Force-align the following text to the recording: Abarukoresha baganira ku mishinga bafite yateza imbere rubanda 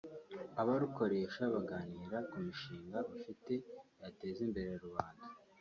Abarukoresha 0.61 1.41
baganira 1.53 2.17
ku 2.29 2.35
mishinga 2.45 2.97
bafite 3.09 3.53
yateza 4.01 4.39
imbere 4.47 4.71
rubanda 4.83 5.25